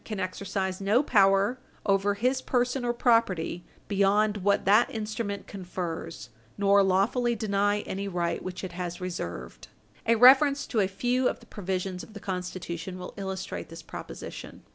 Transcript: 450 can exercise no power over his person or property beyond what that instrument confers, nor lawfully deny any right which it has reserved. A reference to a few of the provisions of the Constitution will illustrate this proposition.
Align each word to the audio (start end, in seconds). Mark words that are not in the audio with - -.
450 0.03 0.15
can 0.17 0.23
exercise 0.25 0.81
no 0.81 1.03
power 1.03 1.59
over 1.85 2.15
his 2.15 2.41
person 2.41 2.83
or 2.83 2.91
property 2.91 3.63
beyond 3.87 4.37
what 4.37 4.65
that 4.65 4.89
instrument 4.89 5.45
confers, 5.45 6.31
nor 6.57 6.81
lawfully 6.81 7.35
deny 7.35 7.81
any 7.81 8.07
right 8.07 8.41
which 8.43 8.63
it 8.63 8.71
has 8.71 8.99
reserved. 8.99 9.67
A 10.07 10.15
reference 10.15 10.65
to 10.65 10.79
a 10.79 10.87
few 10.87 11.29
of 11.29 11.39
the 11.39 11.45
provisions 11.45 12.01
of 12.01 12.13
the 12.13 12.19
Constitution 12.19 12.97
will 12.97 13.13
illustrate 13.15 13.69
this 13.69 13.83
proposition. 13.83 14.63